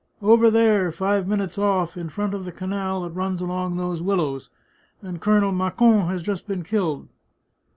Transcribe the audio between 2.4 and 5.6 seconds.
the canal that runs along those willows. And Colonel